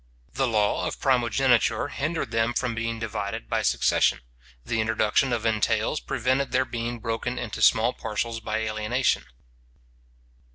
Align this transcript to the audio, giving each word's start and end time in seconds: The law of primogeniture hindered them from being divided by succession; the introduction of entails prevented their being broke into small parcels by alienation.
The 0.33 0.47
law 0.47 0.87
of 0.87 0.99
primogeniture 0.99 1.89
hindered 1.89 2.31
them 2.31 2.55
from 2.55 2.73
being 2.73 2.97
divided 2.97 3.47
by 3.47 3.61
succession; 3.61 4.21
the 4.65 4.81
introduction 4.81 5.31
of 5.31 5.45
entails 5.45 5.99
prevented 5.99 6.51
their 6.51 6.65
being 6.65 6.97
broke 6.97 7.27
into 7.27 7.61
small 7.61 7.93
parcels 7.93 8.39
by 8.39 8.61
alienation. 8.61 9.25